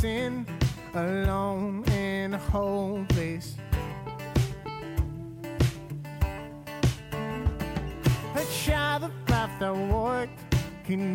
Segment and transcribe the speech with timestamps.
[0.00, 0.46] sin
[0.94, 3.56] alone and hopeless.
[8.34, 10.40] A child of that walked
[10.86, 11.14] can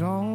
[0.00, 0.29] song.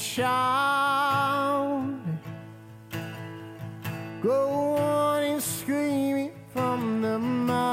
[0.00, 1.94] Shout.
[4.22, 7.66] Go on and scream it from the mountain.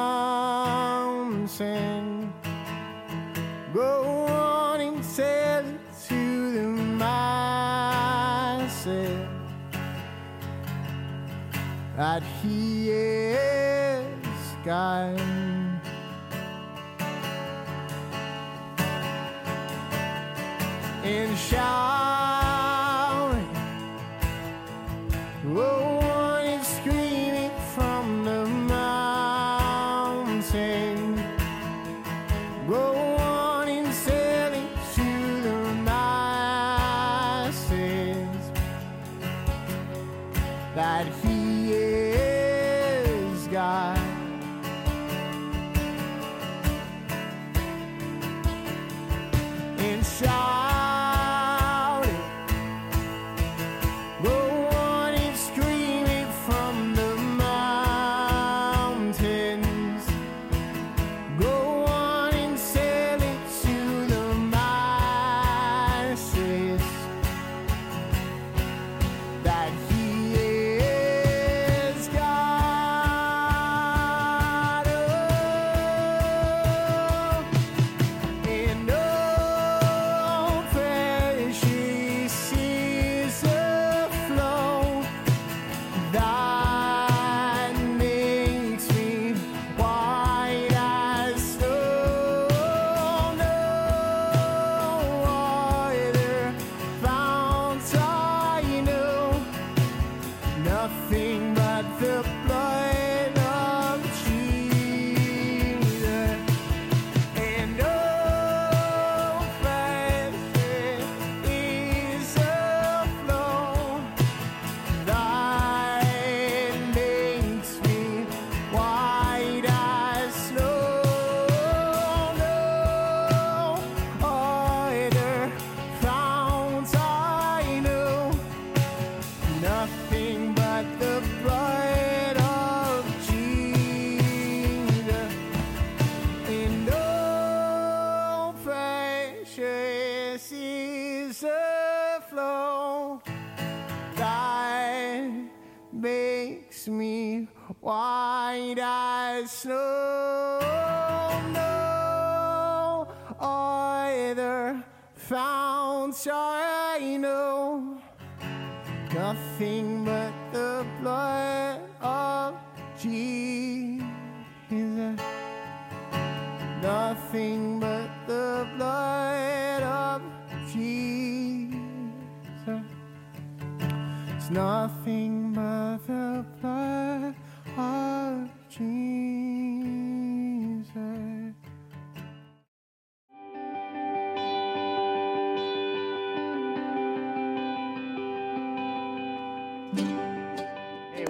[3.73, 6.67] Go on and tell it to the
[6.99, 7.57] masses
[11.95, 14.05] that He is
[14.65, 15.36] God.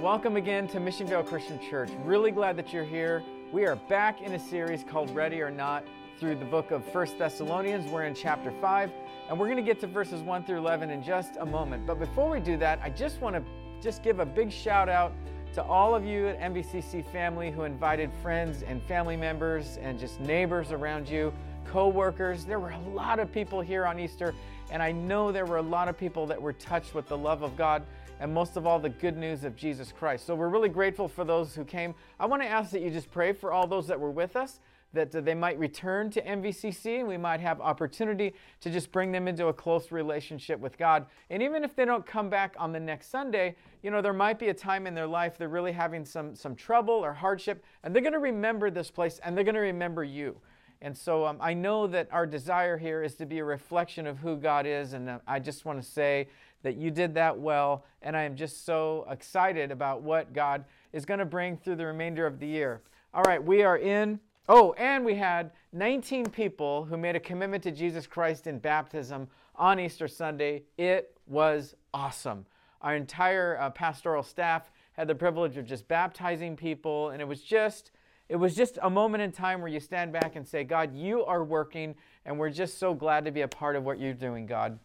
[0.08, 1.90] Welcome again to Missionville Christian Church.
[2.06, 3.22] Really glad that you're here.
[3.52, 5.84] We are back in a series called Ready or Not
[6.18, 7.92] through the book of First Thessalonians.
[7.92, 8.90] We're in chapter 5,
[9.28, 11.86] and we're going to get to verses 1 through 11 in just a moment.
[11.86, 13.44] But before we do that, I just want to
[13.82, 15.12] just give a big shout out
[15.56, 20.22] to all of you at MVCC family who invited friends and family members and just
[20.22, 21.34] neighbors around you,
[21.66, 22.46] co-workers.
[22.46, 24.34] There were a lot of people here on Easter,
[24.72, 27.42] and I know there were a lot of people that were touched with the love
[27.44, 27.84] of God.
[28.20, 30.26] And most of all, the good news of Jesus Christ.
[30.26, 31.94] So we're really grateful for those who came.
[32.20, 34.60] I want to ask that you just pray for all those that were with us
[34.94, 39.28] that they might return to MVCC and we might have opportunity to just bring them
[39.28, 41.06] into a close relationship with God.
[41.30, 44.40] And even if they don't come back on the next Sunday, you know, there might
[44.40, 47.94] be a time in their life they're really having some, some trouble or hardship, and
[47.94, 50.38] they're going to remember this place and they're going to remember you.
[50.82, 54.20] And so um, I know that our desire here is to be a reflection of
[54.20, 56.28] who God is, and uh, I just want to say
[56.68, 61.06] that you did that well, and I am just so excited about what God is
[61.06, 62.82] going to bring through the remainder of the year.
[63.14, 64.20] All right, we are in
[64.50, 69.28] Oh, and we had 19 people who made a commitment to Jesus Christ in baptism
[69.56, 70.64] on Easter Sunday.
[70.78, 72.46] It was awesome.
[72.82, 77.42] Our entire uh, pastoral staff had the privilege of just baptizing people, and it was
[77.42, 77.92] just
[78.30, 81.24] it was just a moment in time where you stand back and say, God, you
[81.24, 81.96] are working,
[82.26, 84.80] and we're just so glad to be a part of what you're doing, God.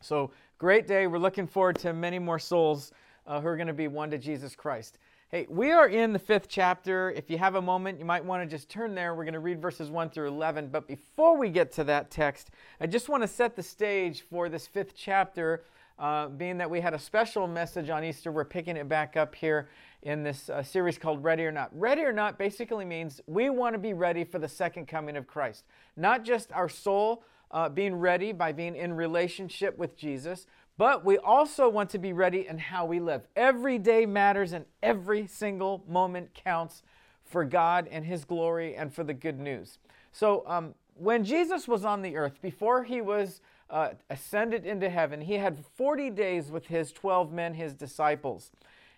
[0.00, 0.30] So,
[0.62, 1.08] great day.
[1.08, 2.92] We're looking forward to many more souls
[3.26, 4.98] uh, who are going to be won to Jesus Christ.
[5.28, 7.10] Hey, we are in the fifth chapter.
[7.10, 9.16] If you have a moment, you might want to just turn there.
[9.16, 10.68] We're going to read verses 1 through 11.
[10.68, 14.48] But before we get to that text, I just want to set the stage for
[14.48, 15.64] this fifth chapter,
[15.98, 18.30] uh, being that we had a special message on Easter.
[18.30, 19.68] We're picking it back up here
[20.02, 21.76] in this uh, series called Ready or Not.
[21.76, 25.26] Ready or Not basically means we want to be ready for the second coming of
[25.26, 25.64] Christ.
[25.96, 30.46] Not just our soul uh, being ready by being in relationship with Jesus,
[30.78, 33.26] but we also want to be ready in how we live.
[33.36, 36.82] Every day matters and every single moment counts
[37.24, 39.78] for God and His glory and for the good news.
[40.12, 43.40] So, um, when Jesus was on the earth, before he was
[43.70, 48.50] uh, ascended into heaven, he had 40 days with his 12 men, his disciples.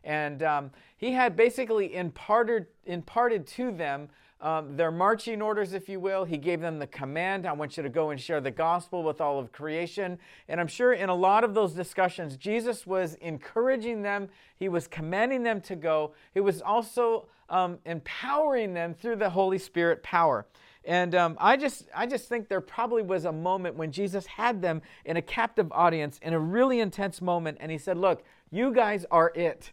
[0.02, 4.08] And um, he had basically imparted, imparted to them
[4.44, 6.24] um, their marching orders, if you will.
[6.24, 9.18] He gave them the command I want you to go and share the gospel with
[9.22, 10.18] all of creation.
[10.48, 14.86] And I'm sure in a lot of those discussions, Jesus was encouraging them, he was
[14.86, 20.46] commanding them to go, he was also um, empowering them through the Holy Spirit power.
[20.84, 24.60] And um, I just, I just think there probably was a moment when Jesus had
[24.60, 28.70] them in a captive audience in a really intense moment, and he said, "Look, you
[28.70, 29.72] guys are it.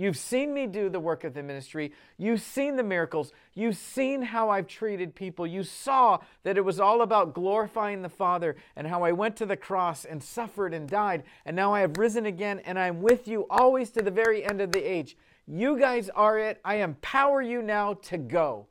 [0.00, 1.92] You've seen me do the work of the ministry.
[2.18, 3.32] You've seen the miracles.
[3.54, 5.44] You've seen how I've treated people.
[5.44, 9.46] You saw that it was all about glorifying the Father and how I went to
[9.46, 11.24] the cross and suffered and died.
[11.44, 14.60] And now I have risen again and I'm with you always to the very end
[14.60, 15.16] of the age.
[15.48, 16.60] You guys are it.
[16.64, 18.68] I empower you now to go.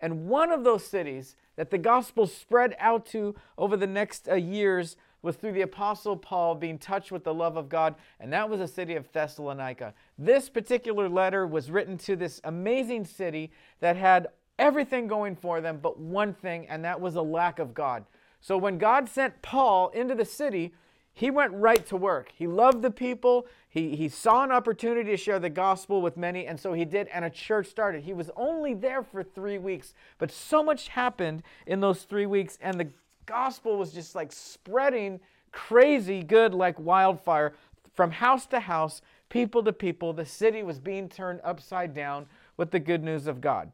[0.00, 4.36] And one of those cities that the gospel spread out to over the next uh,
[4.36, 8.50] years was through the Apostle Paul being touched with the love of God, and that
[8.50, 9.94] was the city of Thessalonica.
[10.18, 15.78] This particular letter was written to this amazing city that had everything going for them
[15.80, 18.04] but one thing, and that was a lack of God.
[18.40, 20.74] So when God sent Paul into the city,
[21.14, 22.32] he went right to work.
[22.34, 23.46] He loved the people.
[23.68, 27.06] He, he saw an opportunity to share the gospel with many, and so he did,
[27.08, 28.02] and a church started.
[28.04, 32.58] He was only there for three weeks, but so much happened in those three weeks,
[32.60, 32.88] and the
[33.26, 35.20] gospel was just like spreading
[35.52, 37.54] crazy good like wildfire
[37.94, 40.12] from house to house, people to people.
[40.12, 42.26] The city was being turned upside down
[42.56, 43.72] with the good news of God.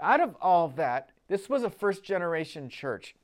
[0.00, 3.14] Out of all that, this was a first generation church.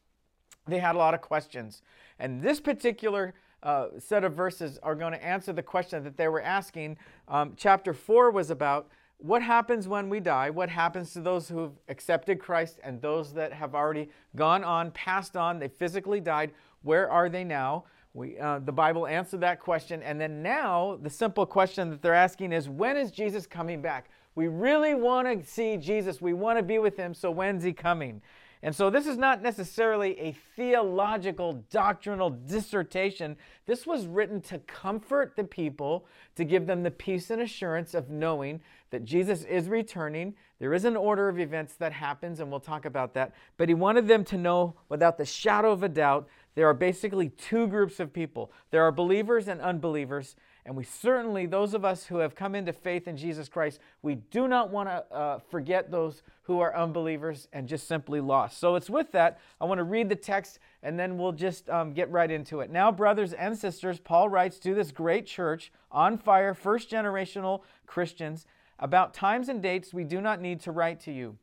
[0.67, 1.83] They had a lot of questions.
[2.19, 6.29] And this particular uh, set of verses are going to answer the question that they
[6.29, 6.97] were asking.
[7.29, 8.89] Um, chapter 4 was about
[9.21, 10.51] what happens when we die?
[10.51, 15.37] What happens to those who've accepted Christ and those that have already gone on, passed
[15.37, 16.53] on, they physically died?
[16.83, 17.85] Where are they now?
[18.15, 20.03] We, uh, the Bible answered that question.
[20.03, 24.11] And then now, the simple question that they're asking is when is Jesus coming back?
[24.35, 26.21] We really want to see Jesus.
[26.21, 27.15] We want to be with him.
[27.15, 28.23] So when's he coming?
[28.63, 33.37] And so this is not necessarily a theological, doctrinal dissertation.
[33.67, 36.05] This was written to comfort the people,
[36.37, 40.35] to give them the peace and assurance of knowing that Jesus is returning.
[40.59, 43.33] There is an order of events that happens, and we'll talk about that.
[43.57, 47.29] But he wanted them to know without the shadow of a doubt there are basically
[47.29, 50.37] two groups of people there are believers and unbelievers.
[50.67, 54.17] And we certainly, those of us who have come into faith in Jesus Christ, we
[54.17, 58.59] do not want to uh, forget those who are unbelievers and just simply lost.
[58.59, 61.93] So it's with that, I want to read the text and then we'll just um,
[61.93, 62.71] get right into it.
[62.71, 68.47] Now, brothers and sisters, Paul writes to this great church on fire, first generational Christians,
[68.81, 71.37] about times and dates we do not need to write to you.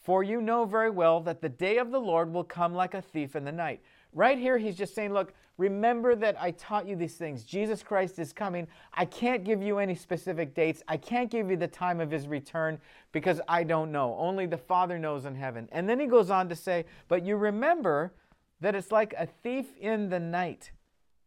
[0.00, 3.02] For you know very well that the day of the Lord will come like a
[3.02, 3.80] thief in the night.
[4.12, 7.44] Right here, he's just saying, Look, remember that I taught you these things.
[7.44, 8.68] Jesus Christ is coming.
[8.92, 10.82] I can't give you any specific dates.
[10.86, 12.78] I can't give you the time of his return
[13.12, 14.14] because I don't know.
[14.18, 15.68] Only the Father knows in heaven.
[15.72, 18.12] And then he goes on to say, But you remember
[18.60, 20.70] that it's like a thief in the night.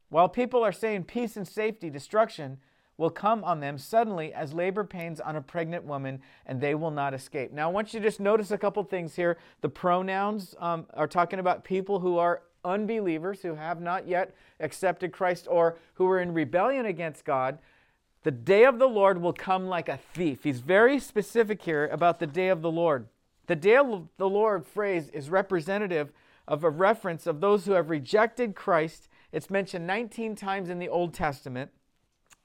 [0.09, 2.59] While people are saying peace and safety, destruction,
[2.98, 6.92] will come on them suddenly as labor pains on a pregnant woman, and they will
[6.92, 7.51] not escape.
[7.51, 9.38] Now, I want you to just notice a couple things here.
[9.62, 15.12] The pronouns um, are talking about people who are unbelievers, who have not yet accepted
[15.12, 17.60] Christ, or who are in rebellion against God.
[18.24, 20.44] The day of the Lord will come like a thief.
[20.44, 23.08] He's very specific here about the day of the Lord.
[23.46, 26.12] The day of the Lord phrase is representative
[26.48, 29.08] of a reference of those who have rejected Christ.
[29.32, 31.71] It's mentioned 19 times in the Old Testament,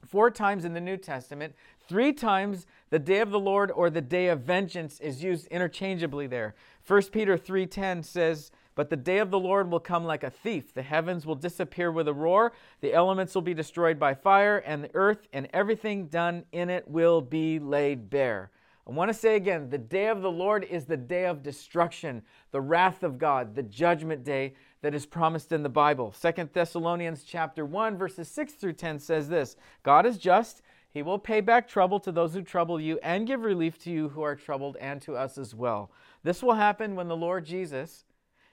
[0.05, 1.55] four times in the New Testament.
[1.87, 6.27] Three times the day of the Lord or the day of vengeance is used interchangeably
[6.27, 6.55] there.
[6.85, 10.73] 1 Peter 3:10 says, "But the day of the Lord will come like a thief.
[10.73, 14.83] The heavens will disappear with a roar, the elements will be destroyed by fire, and
[14.83, 18.51] the earth and everything done in it will be laid bare."
[18.85, 22.21] I want to say again, the day of the Lord is the day of destruction,
[22.51, 26.11] the wrath of God, the judgment day that is promised in the Bible.
[26.11, 31.17] Second Thessalonians chapter 1 verses 6 through 10 says this, God is just, he will
[31.17, 34.35] pay back trouble to those who trouble you and give relief to you who are
[34.35, 35.89] troubled and to us as well.
[36.23, 38.03] This will happen when the Lord Jesus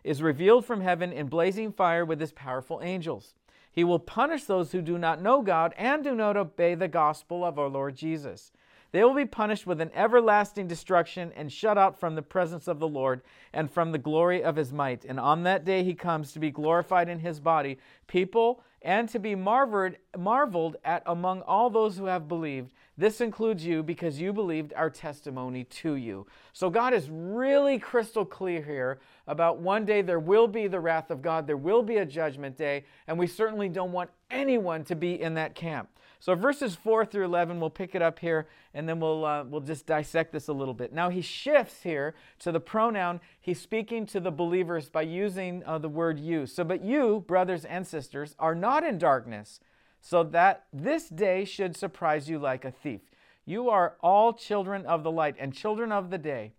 [0.05, 3.35] is revealed from heaven in blazing fire with his powerful angels.
[3.73, 7.45] He will punish those who do not know God and do not obey the gospel
[7.45, 8.53] of our Lord Jesus.
[8.93, 12.81] They will be punished with an everlasting destruction and shut out from the presence of
[12.81, 13.23] the Lord
[13.53, 15.05] and from the glory of his might.
[15.05, 19.19] And on that day he comes to be glorified in his body, people, and to
[19.19, 22.73] be marveled, marveled at among all those who have believed.
[22.97, 26.27] This includes you because you believed our testimony to you.
[26.53, 31.11] So God is really crystal clear here about one day there will be the wrath
[31.11, 34.95] of God, there will be a judgment day, and we certainly don't want anyone to
[34.95, 35.89] be in that camp.
[36.21, 39.63] So verses 4 through 11, we'll pick it up here and then we'll, uh, we'll
[39.63, 40.93] just dissect this a little bit.
[40.93, 43.21] Now he shifts here to the pronoun.
[43.41, 46.45] He's speaking to the believers by using uh, the word you.
[46.45, 49.61] So, but you, brothers and sisters, are not in darkness,
[50.03, 53.01] so that this day should surprise you like a thief.
[53.47, 56.53] You are all children of the light and children of the day.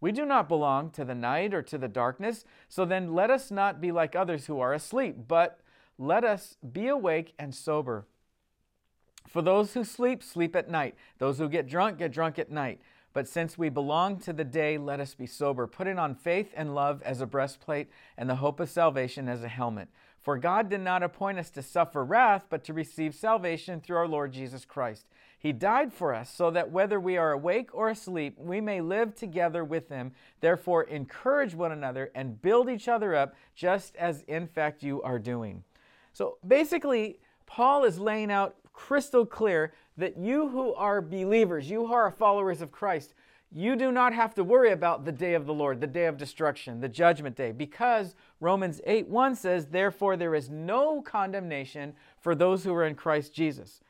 [0.00, 2.44] We do not belong to the night or to the darkness.
[2.68, 5.58] So then let us not be like others who are asleep, but
[5.98, 8.06] let us be awake and sober.
[9.28, 10.94] For those who sleep, sleep at night.
[11.18, 12.80] Those who get drunk, get drunk at night.
[13.12, 16.74] But since we belong to the day, let us be sober, putting on faith and
[16.74, 19.88] love as a breastplate and the hope of salvation as a helmet.
[20.20, 24.08] For God did not appoint us to suffer wrath, but to receive salvation through our
[24.08, 25.06] Lord Jesus Christ.
[25.38, 29.14] He died for us so that whether we are awake or asleep, we may live
[29.14, 30.12] together with him.
[30.40, 35.18] Therefore, encourage one another and build each other up, just as in fact you are
[35.18, 35.62] doing.
[36.12, 41.92] So basically, Paul is laying out crystal clear that you who are believers, you who
[41.92, 43.12] are followers of Christ,
[43.50, 46.16] you do not have to worry about the day of the Lord, the day of
[46.16, 52.36] destruction, the judgment day, because Romans 8 1 says, Therefore, there is no condemnation for
[52.36, 53.80] those who are in Christ Jesus.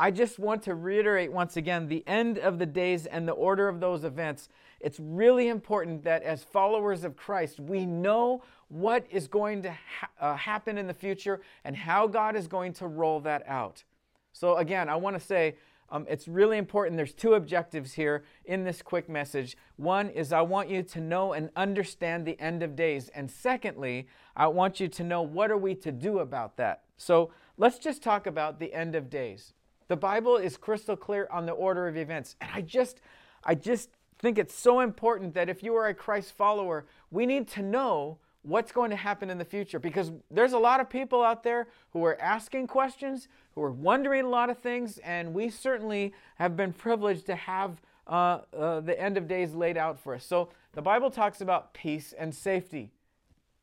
[0.00, 3.68] I just want to reiterate once again the end of the days and the order
[3.68, 4.48] of those events.
[4.80, 10.08] It's really important that as followers of Christ, we know what is going to ha-
[10.18, 13.84] uh, happen in the future and how God is going to roll that out.
[14.32, 15.56] So, again, I want to say
[15.90, 16.96] um, it's really important.
[16.96, 19.56] There's two objectives here in this quick message.
[19.76, 23.08] One is I want you to know and understand the end of days.
[23.08, 26.82] And secondly, I want you to know what are we to do about that.
[26.96, 29.54] So, let's just talk about the end of days.
[29.88, 32.36] The Bible is crystal clear on the order of events.
[32.40, 33.00] And I just,
[33.42, 33.90] I just
[34.20, 38.18] think it's so important that if you are a Christ follower, we need to know
[38.42, 41.68] what's going to happen in the future because there's a lot of people out there
[41.92, 46.56] who are asking questions, who are wondering a lot of things, and we certainly have
[46.56, 50.24] been privileged to have uh, uh, the end of days laid out for us.
[50.24, 52.92] So the Bible talks about peace and safety.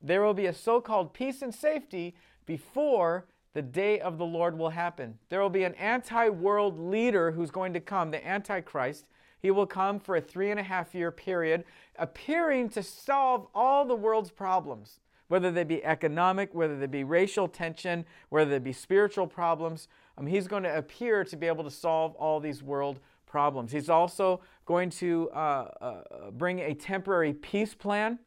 [0.02, 4.58] There will be a so called peace and safety before the day of the Lord
[4.58, 5.18] will happen.
[5.30, 9.08] There will be an anti world leader who's going to come, the Antichrist.
[9.40, 11.64] He will come for a three and a half year period,
[11.98, 17.48] appearing to solve all the world's problems, whether they be economic, whether they be racial
[17.48, 19.88] tension, whether they be spiritual problems.
[20.18, 23.72] Um, he's going to appear to be able to solve all these world problems.
[23.72, 28.20] He's also going to uh, uh, bring a temporary peace plan,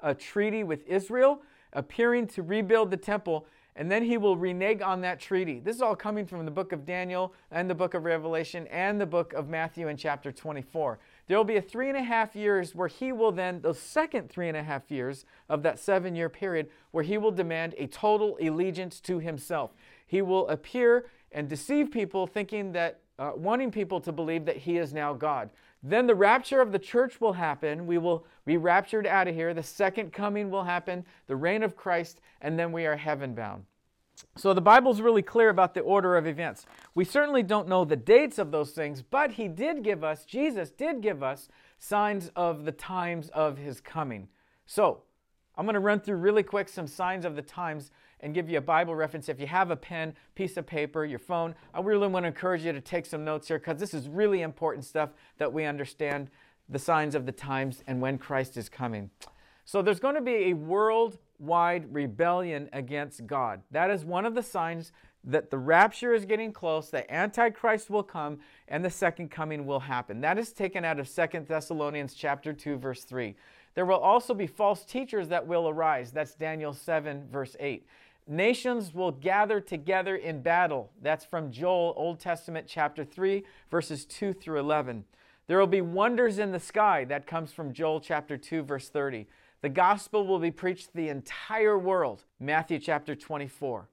[0.00, 5.00] a treaty with Israel, appearing to rebuild the temple and then he will renege on
[5.00, 5.58] that treaty.
[5.58, 9.00] This is all coming from the book of Daniel and the book of Revelation and
[9.00, 10.98] the book of Matthew in chapter 24.
[11.26, 14.28] There will be a three and a half years where he will then, the second
[14.28, 17.86] three and a half years of that seven year period, where he will demand a
[17.86, 19.70] total allegiance to himself.
[20.06, 24.76] He will appear and deceive people, thinking that, uh, wanting people to believe that he
[24.76, 25.48] is now God.
[25.82, 27.86] Then the rapture of the church will happen.
[27.86, 29.52] We will be raptured out of here.
[29.52, 33.64] The second coming will happen, the reign of Christ, and then we are heaven bound.
[34.36, 36.66] So the Bible's really clear about the order of events.
[36.94, 40.70] We certainly don't know the dates of those things, but he did give us, Jesus
[40.70, 44.28] did give us signs of the times of his coming.
[44.66, 45.02] So
[45.56, 47.90] I'm going to run through really quick some signs of the times
[48.22, 49.28] and give you a Bible reference.
[49.28, 52.64] If you have a pen, piece of paper, your phone, I really want to encourage
[52.64, 56.30] you to take some notes here because this is really important stuff that we understand
[56.68, 59.10] the signs of the times and when Christ is coming.
[59.64, 63.62] So there's going to be a worldwide rebellion against God.
[63.70, 64.92] That is one of the signs
[65.24, 69.80] that the rapture is getting close, the antichrist will come and the second coming will
[69.80, 70.20] happen.
[70.20, 73.36] That is taken out of Second Thessalonians chapter 2 verse 3.
[73.74, 76.10] There will also be false teachers that will arise.
[76.10, 77.86] That's Daniel 7 verse 8.
[78.28, 80.90] Nations will gather together in battle.
[81.02, 85.04] That's from Joel, Old Testament, chapter 3, verses 2 through 11.
[85.48, 87.04] There will be wonders in the sky.
[87.04, 89.26] That comes from Joel, chapter 2, verse 30.
[89.60, 92.24] The gospel will be preached to the entire world.
[92.38, 93.88] Matthew, chapter 24.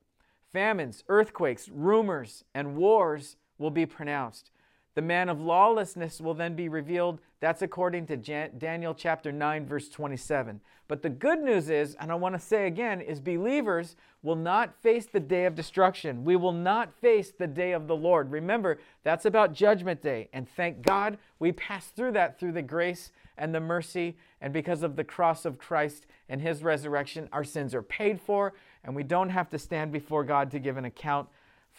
[0.54, 4.52] Famines, earthquakes, rumors, and wars will be pronounced.
[4.96, 7.20] The man of lawlessness will then be revealed.
[7.40, 10.60] That's according to Jan- Daniel chapter 9, verse 27.
[10.88, 14.82] But the good news is, and I want to say again, is believers will not
[14.82, 16.26] face the day of destruction.
[16.26, 18.32] We will not face the day of the Lord.
[18.32, 20.30] Remember, that's about Judgment Day.
[20.34, 24.18] And thank God we pass through that through the grace and the mercy.
[24.42, 28.54] And because of the cross of Christ and his resurrection, our sins are paid for,
[28.84, 31.30] and we don't have to stand before God to give an account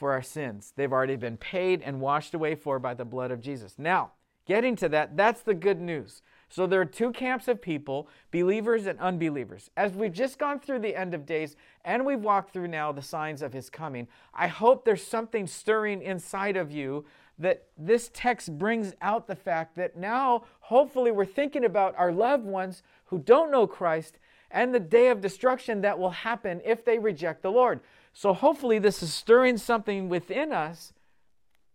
[0.00, 0.72] for our sins.
[0.74, 3.74] They've already been paid and washed away for by the blood of Jesus.
[3.76, 4.12] Now,
[4.46, 6.22] getting to that, that's the good news.
[6.48, 9.70] So there are two camps of people, believers and unbelievers.
[9.76, 13.02] As we've just gone through the end of days and we've walked through now the
[13.02, 17.04] signs of his coming, I hope there's something stirring inside of you
[17.38, 22.46] that this text brings out the fact that now hopefully we're thinking about our loved
[22.46, 24.18] ones who don't know Christ
[24.50, 27.80] and the day of destruction that will happen if they reject the Lord.
[28.20, 30.92] So hopefully, this is stirring something within us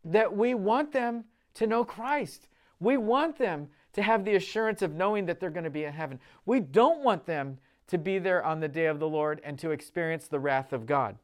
[0.03, 1.23] that we want them
[1.55, 2.49] to know Christ.
[2.79, 5.93] We want them to have the assurance of knowing that they're going to be in
[5.93, 6.19] heaven.
[6.45, 9.71] We don't want them to be there on the day of the Lord and to
[9.71, 11.17] experience the wrath of God.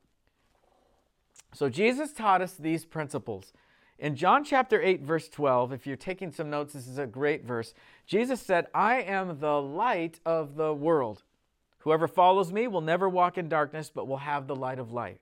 [1.54, 3.54] So Jesus taught us these principles.
[4.00, 7.46] In John chapter 8, verse 12, if you're taking some notes, this is a great
[7.46, 7.76] verse.
[8.08, 11.22] Jesus said, I am the light of the world.
[11.82, 15.20] Whoever follows me will never walk in darkness, but will have the light of light.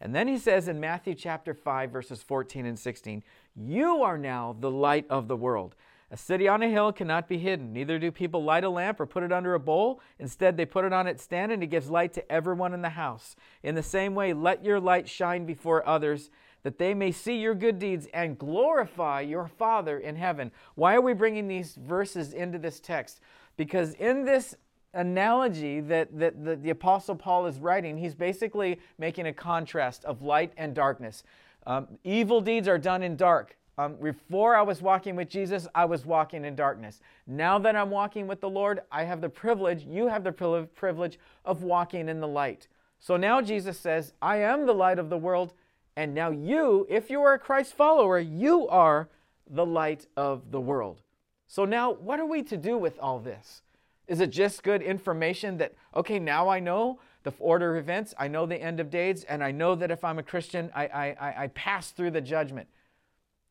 [0.00, 3.22] And then he says in Matthew chapter 5, verses 14 and 16,
[3.54, 5.74] You are now the light of the world.
[6.12, 7.72] A city on a hill cannot be hidden.
[7.72, 10.00] Neither do people light a lamp or put it under a bowl.
[10.18, 12.90] Instead, they put it on its stand and it gives light to everyone in the
[12.90, 13.36] house.
[13.62, 16.30] In the same way, let your light shine before others
[16.62, 20.50] that they may see your good deeds and glorify your Father in heaven.
[20.74, 23.20] Why are we bringing these verses into this text?
[23.56, 24.56] Because in this
[24.94, 30.22] analogy that, that the, the Apostle Paul is writing, he's basically making a contrast of
[30.22, 31.22] light and darkness.
[31.66, 33.56] Um, evil deeds are done in dark.
[33.78, 37.00] Um, before I was walking with Jesus, I was walking in darkness.
[37.26, 41.18] Now that I'm walking with the Lord, I have the privilege, you have the privilege
[41.44, 42.68] of walking in the light.
[42.98, 45.54] So now Jesus says, I am the light of the world.
[45.96, 49.08] And now you, if you are a Christ follower, you are
[49.48, 51.02] the light of the world.
[51.48, 53.62] So now, what are we to do with all this?
[54.10, 58.26] Is it just good information that, okay, now I know the order of events, I
[58.26, 61.44] know the end of days, and I know that if I'm a Christian, I, I,
[61.44, 62.66] I pass through the judgment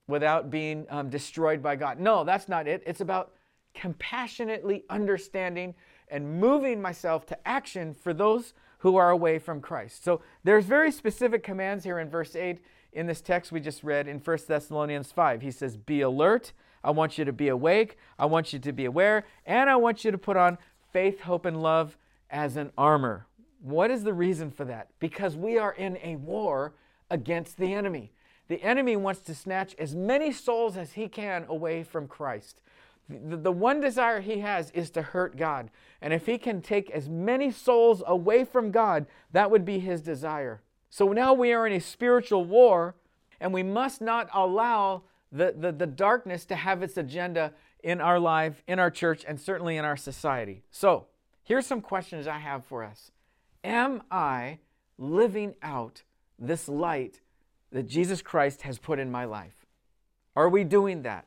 [0.06, 1.98] without being um, destroyed by God?
[1.98, 2.84] No, that's not it.
[2.86, 3.32] It's about
[3.74, 5.76] compassionately understanding
[6.10, 10.04] and moving myself to action for those who are away from Christ.
[10.04, 12.60] So there's very specific commands here in verse 8
[12.92, 15.42] in this text we just read in 1 Thessalonians 5.
[15.42, 16.52] He says, Be alert
[16.84, 17.98] I want you to be awake.
[18.18, 19.26] I want you to be aware.
[19.46, 20.58] And I want you to put on
[20.92, 21.98] faith, hope, and love
[22.30, 23.28] as an armor.
[23.62, 24.90] What is the reason for that?
[25.00, 26.74] Because we are in a war
[27.10, 28.12] against the enemy.
[28.48, 32.62] The enemy wants to snatch as many souls as he can away from Christ.
[33.10, 35.72] The, the, one desire he has is to hurt God.
[36.02, 40.02] And if he can take as many souls away from God, that would be his
[40.02, 40.62] desire.
[40.90, 42.96] So now we are in a spiritual war,
[43.40, 48.20] and we must not allow the, the, the darkness to have its agenda in our
[48.20, 50.64] life, in our church, and certainly in our society.
[50.72, 51.08] So,
[51.44, 53.12] here's some questions I have for us
[53.64, 54.60] Am I
[54.98, 56.04] living out
[56.38, 57.22] this light
[57.72, 59.66] that Jesus Christ has put in my life?
[60.36, 61.26] Are we doing that?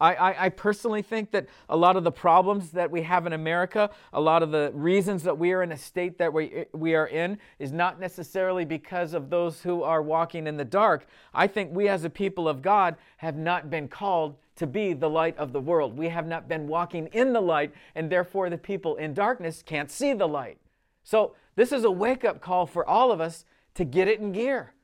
[0.00, 3.32] I, I, I, personally think that a lot of the problems that we have in
[3.32, 6.94] America, a lot of the reasons that we are in a state that we, we
[6.94, 11.06] are in, is not necessarily because of those who are walking in the dark.
[11.34, 15.10] I think we as a people of God have not been called to be the
[15.10, 15.98] light of the world.
[15.98, 19.90] We have not been walking in the light, and therefore the people in darkness can't
[19.90, 20.58] see the light.
[21.02, 24.30] So, this is a wake up call for all of us to get it in
[24.30, 24.74] gear.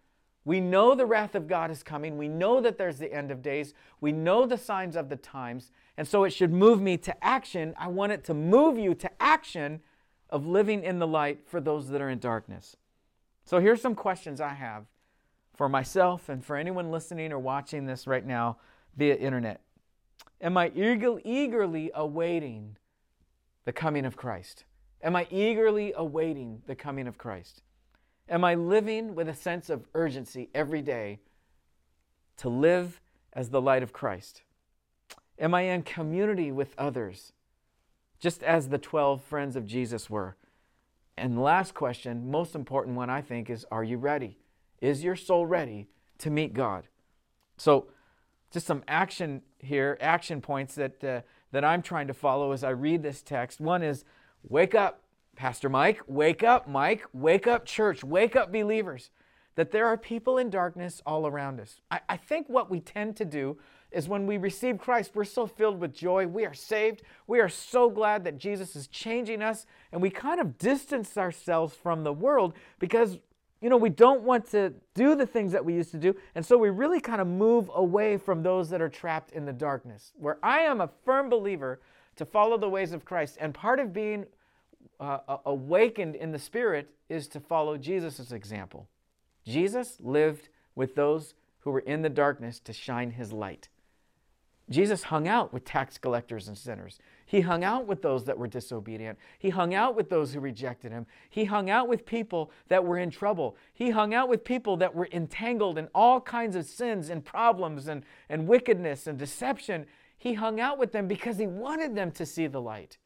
[0.45, 2.19] We know the wrath of God is coming.
[2.19, 3.73] We know that there's the end of days.
[4.01, 5.71] We know the signs of the times.
[5.97, 7.75] And so it should move me to action.
[7.79, 9.81] I want it to move you to action
[10.29, 12.77] of living in the light for those that are in darkness.
[13.45, 14.85] So here's some questions I have
[15.55, 18.59] for myself and for anyone listening or watching this right now
[18.97, 19.61] via internet.
[20.41, 22.77] Am I eagerly awaiting
[23.65, 24.65] the coming of Christ?
[25.03, 27.63] Am I eagerly awaiting the coming of Christ?
[28.29, 31.21] Am I living with a sense of urgency every day
[32.39, 33.01] to live
[33.33, 34.43] as the light of Christ?
[35.39, 37.33] Am I in community with others,
[38.19, 40.37] just as the 12 friends of Jesus were?
[41.17, 44.39] And last question, most important one, I think, is Are you ready?
[44.81, 46.89] Is your soul ready to meet God?
[47.57, 47.87] So,
[48.51, 51.21] just some action here, action points that, uh,
[51.53, 53.61] that I'm trying to follow as I read this text.
[53.61, 54.05] One is
[54.43, 55.04] wake up,
[55.37, 59.11] Pastor Mike, wake up, Mike, wake up, church, wake up, believers,
[59.57, 61.81] that there are people in darkness all around us.
[61.91, 63.59] I, I think what we tend to do
[63.91, 66.27] is when we receive Christ, we're so filled with joy.
[66.27, 67.03] We are saved.
[67.27, 69.67] We are so glad that Jesus is changing us.
[69.93, 73.19] And we kind of distance ourselves from the world because,
[73.61, 76.17] you know, we don't want to do the things that we used to do.
[76.35, 79.53] And so we really kind of move away from those that are trapped in the
[79.53, 80.13] darkness.
[80.17, 81.81] Where I am a firm believer
[82.17, 83.39] to follow the ways of Christ.
[83.41, 84.27] And part of being
[85.01, 88.89] uh, awakened in the Spirit is to follow Jesus' example.
[89.45, 93.69] Jesus lived with those who were in the darkness to shine his light.
[94.71, 96.99] Jesus hung out with tax collectors and sinners.
[97.27, 99.19] He hung out with those that were disobedient.
[99.39, 101.07] He hung out with those who rejected him.
[101.29, 103.57] He hung out with people that were in trouble.
[103.75, 107.89] He hung out with people that were entangled in all kinds of sins and problems
[107.89, 109.85] and, and wickedness and deception.
[110.17, 112.97] He hung out with them because he wanted them to see the light.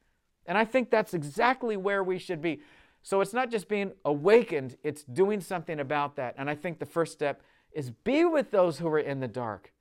[0.49, 2.61] And I think that's exactly where we should be.
[3.03, 6.35] So it's not just being awakened, it's doing something about that.
[6.37, 9.73] And I think the first step is be with those who are in the dark.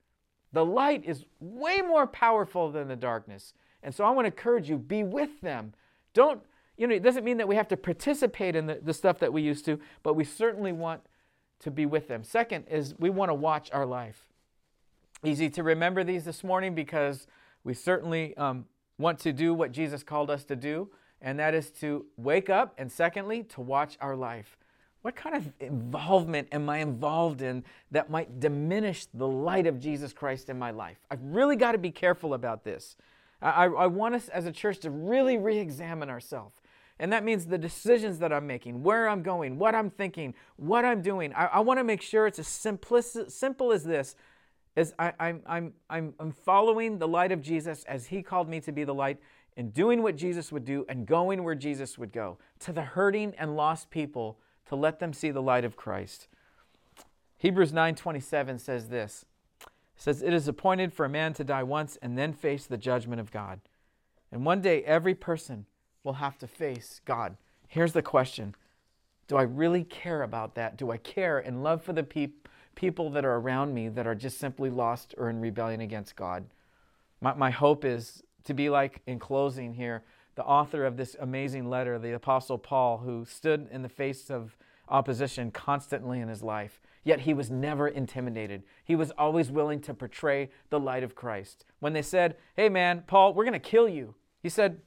[0.52, 3.54] The light is way more powerful than the darkness.
[3.82, 5.72] And so I want to encourage you be with them.
[6.14, 6.40] Don't,
[6.76, 9.32] you know, it doesn't mean that we have to participate in the, the stuff that
[9.32, 11.00] we used to, but we certainly want
[11.60, 12.22] to be with them.
[12.24, 14.24] Second is we want to watch our life.
[15.24, 17.26] Easy to remember these this morning because
[17.64, 18.66] we certainly um,
[18.98, 22.74] want to do what Jesus called us to do, and that is to wake up,
[22.78, 24.56] and secondly, to watch our life.
[25.02, 30.12] What kind of involvement am I involved in that might diminish the light of Jesus
[30.12, 30.98] Christ in my life?
[31.10, 32.96] I've really got to be careful about this.
[33.40, 36.60] I, I want us as a church to really re examine ourselves.
[36.98, 40.84] And that means the decisions that I'm making, where I'm going, what I'm thinking, what
[40.84, 41.32] I'm doing.
[41.32, 44.16] I, I want to make sure it's as simple as this
[44.98, 48.72] I, I'm, I'm, I'm, I'm following the light of Jesus as he called me to
[48.72, 49.18] be the light
[49.56, 53.34] and doing what Jesus would do and going where Jesus would go to the hurting
[53.38, 56.28] and lost people to let them see the light of Christ.
[57.38, 59.24] Hebrews 9:27 says this.
[59.96, 63.20] Says it is appointed for a man to die once and then face the judgment
[63.20, 63.60] of God.
[64.30, 65.66] And one day every person
[66.04, 67.36] will have to face God.
[67.66, 68.54] Here's the question.
[69.26, 70.76] Do I really care about that?
[70.76, 74.14] Do I care and love for the peop- people that are around me that are
[74.14, 76.44] just simply lost or in rebellion against God?
[77.20, 80.04] My, my hope is to be like, in closing here,
[80.36, 84.56] the author of this amazing letter, the Apostle Paul, who stood in the face of
[84.88, 88.62] opposition constantly in his life, yet he was never intimidated.
[88.84, 91.64] He was always willing to portray the light of Christ.
[91.80, 94.80] When they said, Hey man, Paul, we're going to kill you, he said,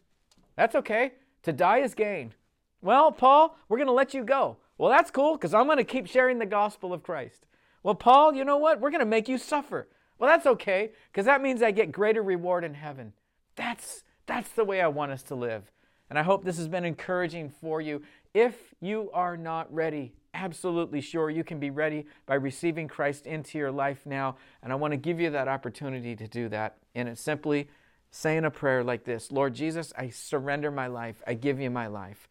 [0.55, 1.11] That's okay.
[1.43, 2.35] To die is gain.
[2.81, 4.55] Well, Paul, we're going to let you go.
[4.77, 7.45] Well, that's cool because I'm going to keep sharing the gospel of Christ.
[7.83, 8.79] Well, Paul, you know what?
[8.79, 9.87] We're going to make you suffer.
[10.19, 13.13] Well, that's okay because that means I get greater reward in heaven.
[13.55, 15.71] That's that's the way I want us to live.
[16.09, 18.01] And I hope this has been encouraging for you.
[18.33, 23.57] If you are not ready, absolutely sure you can be ready by receiving Christ into
[23.57, 24.35] your life now.
[24.61, 26.77] And I want to give you that opportunity to do that.
[26.95, 27.67] And it's simply
[28.11, 31.21] saying a prayer like this Lord Jesus, I surrender my life.
[31.25, 32.27] I give you my life.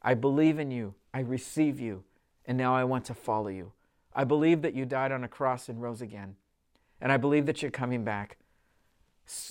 [0.00, 0.94] I believe in you.
[1.12, 2.04] I receive you.
[2.46, 3.72] And now I want to follow you.
[4.14, 6.36] I believe that you died on a cross and rose again.
[7.00, 8.38] And I believe that you're coming back.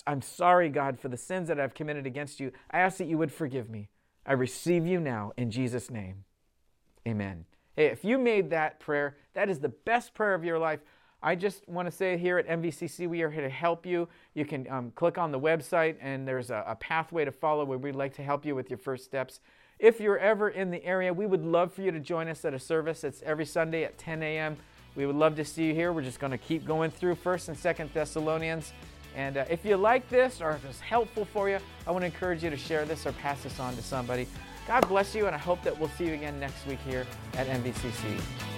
[0.05, 2.51] I'm sorry, God, for the sins that I've committed against you.
[2.71, 3.89] I ask that you would forgive me.
[4.25, 6.23] I receive you now in Jesus' name.
[7.07, 7.45] Amen.
[7.75, 10.79] Hey, if you made that prayer, that is the best prayer of your life.
[11.21, 14.07] I just want to say here at MVCC, we are here to help you.
[14.33, 17.77] You can um, click on the website, and there's a, a pathway to follow where
[17.77, 19.39] we'd like to help you with your first steps.
[19.79, 22.53] If you're ever in the area, we would love for you to join us at
[22.53, 23.03] a service.
[23.03, 24.57] It's every Sunday at 10 a.m.
[24.95, 25.91] We would love to see you here.
[25.91, 28.73] We're just going to keep going through 1st and 2nd Thessalonians.
[29.15, 32.07] And uh, if you like this or if it's helpful for you, I want to
[32.07, 34.27] encourage you to share this or pass this on to somebody.
[34.67, 37.47] God bless you, and I hope that we'll see you again next week here at
[37.47, 38.52] MVCC.